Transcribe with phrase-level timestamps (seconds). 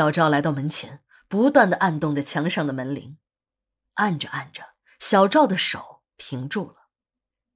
[0.00, 3.18] 小赵来到门前，不断的按动着墙上的门铃，
[3.96, 6.86] 按着按着，小赵的手停住了。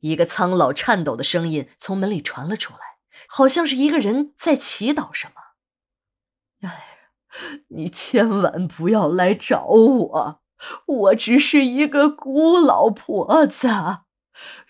[0.01, 2.81] 一个苍老颤抖的声音从门里传了出来，
[3.27, 6.69] 好像是一个人在祈祷什么。
[6.69, 7.09] 哎，
[7.69, 10.43] 你千万不要来找我，
[10.85, 13.69] 我只是一个孤老婆子，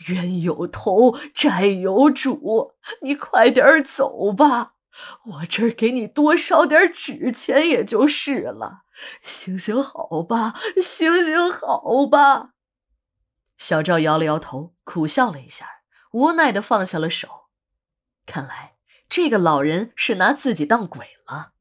[0.06, 4.73] 冤有头，债有主，你快点走吧，
[5.24, 8.84] 我这儿给你多烧点纸钱也就是了，
[9.22, 12.50] 行行好吧，行行好吧。
[13.58, 15.68] 小赵摇了摇头，苦笑了一下，
[16.12, 17.28] 无奈的放下了手。
[18.26, 18.74] 看来
[19.08, 21.52] 这个老人是拿自己当鬼了。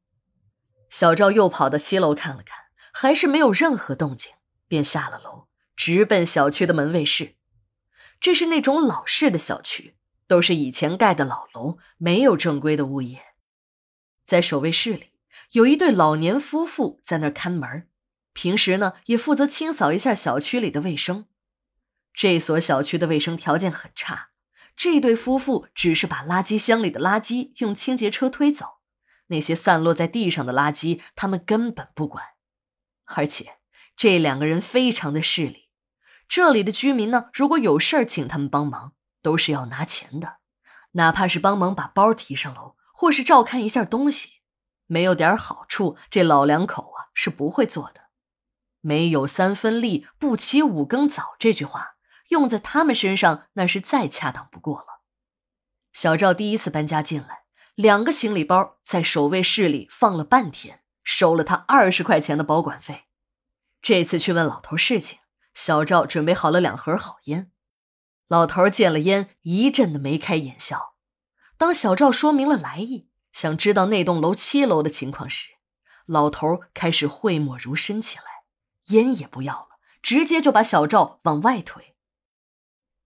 [0.90, 4.34] 小赵又跑到七楼看了看，还是没有任何动静，
[4.68, 7.36] 便下了楼，直奔小区的门卫室。
[8.20, 9.98] 这是那种老式的小区，
[10.34, 13.22] 都是以前盖的老楼，没有正规的物业。
[14.26, 15.12] 在守卫室里，
[15.52, 17.88] 有一对老年夫妇在那儿看门，
[18.34, 21.28] 平时呢也负责清扫一下小区里的卫生。
[22.16, 24.30] 这所小区的卫生条件很差，
[24.76, 28.80] 这对夫妇只是把垃圾箱里的垃圾用清洁车推走，
[29.28, 32.26] 那些散落在地上的垃圾他们根本不管。
[33.06, 33.58] 而且
[33.96, 35.70] 这两个人非常的势利，
[36.28, 40.38] 这里的居民呢，如果有事儿请他们帮忙，都是要拿钱的，
[40.92, 44.42] 哪怕是帮忙把包提上楼，或是照看一下东西，
[44.86, 48.04] 没有点好处，这老两口啊是不会做的。
[48.82, 51.96] 没有三分力，不起五更早，这句话。
[52.30, 55.02] 用在他们身上，那是再恰当不过了。
[55.92, 57.44] 小赵第一次搬家进来，
[57.76, 63.06] 两个行李包在守卫室里放了半天，收了他二十块钱的保管费。
[63.82, 65.20] 这次去问老头事情，
[65.54, 67.52] 小赵准备好了两盒好烟。
[68.28, 70.96] 老头见了烟，一阵的眉开眼笑。
[71.58, 75.52] 当小赵说明了来意，想知道那栋楼七楼的情况时，
[76.06, 78.24] 老头开始讳莫如深起来，
[78.88, 79.68] 烟也不要了，
[80.02, 81.96] 直接就把小赵往外推。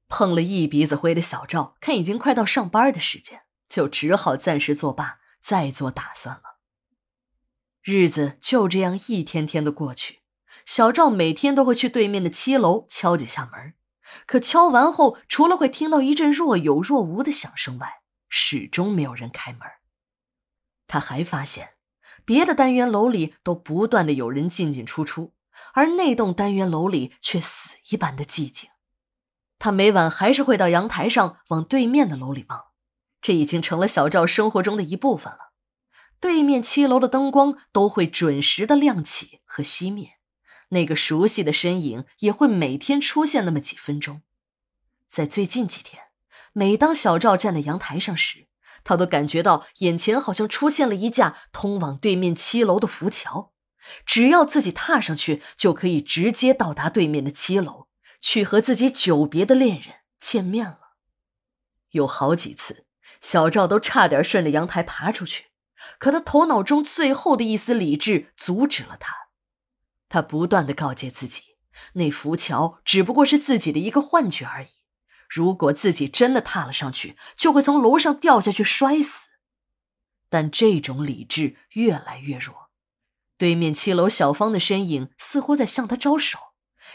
[0.08, 6.60] 碰了一鼻子灰的小赵，看已经快到上班的时间，就只好暂时作罢，再做打算了。
[7.84, 10.22] 日子就这样一天天的过去，
[10.66, 13.73] 小赵每天都会去对面的七楼敲几下门，
[14.26, 19.62] 可敲完后，除了会听到一阵若有若无的响声外，始终没有人开门。
[20.88, 21.76] 他还发现，
[22.26, 25.34] 别的单元楼里都不断的有人进进出出，
[25.73, 28.70] 而那栋单元楼里却死一般的寂静。
[29.60, 32.66] 他每晚还是会到阳台上往对面的楼里望，
[33.22, 35.54] 这已经成了小赵生活中的一部分了。
[36.20, 40.17] 对面七楼的灯光都会准时的亮起和熄灭，
[40.70, 44.22] 那个熟悉的身影也会每天出现那么几分钟。
[45.08, 46.04] 在最近几天，
[46.54, 48.48] 每当小赵站在阳台上时，
[48.83, 53.54] 他都感觉到眼前好像出现了一架通往对面七楼的浮桥，
[54.05, 57.88] 只要自己踏上去，就可以直接到达对面的七楼。
[58.20, 60.80] 去和自己久别的恋人见面了，
[61.92, 62.88] 有好几次，
[63.22, 65.45] 小赵都差点顺着阳台爬出去，
[65.99, 69.27] 可他头脑中最后的一丝理智阻止了他。
[70.10, 71.58] 他不断的告诫自己，
[71.94, 74.70] 那浮桥只不过是自己的一个幻觉而已。
[75.30, 79.30] 如果自己真的踏了上去，就会从楼上掉下去摔死。
[80.30, 82.70] 但这种理智越来越弱，
[83.38, 86.40] 对面七楼小芳的身影似乎在向他招手。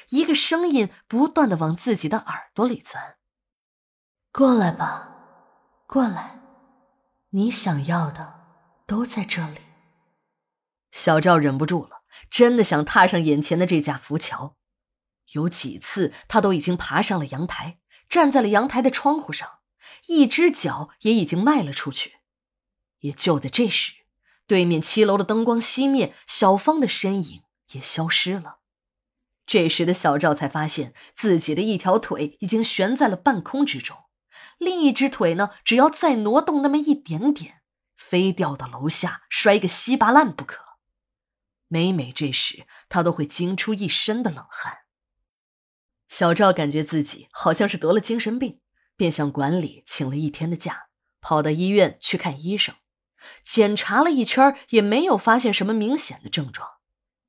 [0.08, 3.16] 一个声音不断的往自己的耳朵里钻。
[4.32, 5.14] 过来吧，
[5.86, 6.40] 过来，
[7.30, 8.40] 你想要的
[8.86, 9.60] 都在这里。
[10.90, 14.56] 小赵忍不住了，真的想踏上眼前的这架浮桥。
[15.32, 17.78] 有几次，他都已经爬上了阳台，
[18.08, 19.60] 站在了阳台的窗户上，
[20.08, 22.16] 一只脚也已经迈了出去。
[23.00, 23.94] 也就在这时，
[24.46, 28.58] 对面七楼的灯光熄灭，小芳的身影也消失了。
[29.46, 33.96] 这时的小赵才发现自己的一条腿已经悬在了半空之中，
[34.58, 37.62] 另一只腿呢，只要再挪动那么一点点，
[37.96, 40.71] 非掉到楼下摔个稀巴烂不可。
[41.72, 44.80] 每每这时，他都会惊出一身的冷汗。
[46.06, 48.60] 小赵感觉自己好像是得了精神病，
[48.94, 50.88] 便向管理请了一天的假，
[51.22, 52.74] 跑到医院去看医生。
[53.42, 56.68] 检查了一圈，也没有发现什么明显的症状。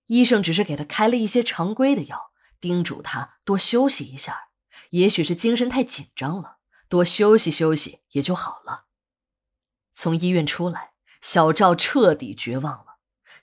[0.08, 4.50] 医生只是给他开了一些常规的药，叮嘱他多休息一下。
[4.90, 6.58] 也许是精神太紧张了，
[6.90, 8.88] 多休息休息也就好了。
[9.94, 10.92] 从医院出来，
[11.22, 12.93] 小赵彻底绝望了。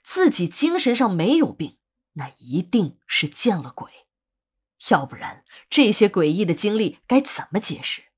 [0.03, 1.77] 自己精神上没有病，
[2.13, 3.91] 那一定是见了鬼，
[4.89, 8.10] 要不然这些诡异的经历该怎么解释？